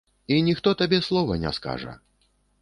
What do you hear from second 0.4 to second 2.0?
ніхто табе слова не скажа.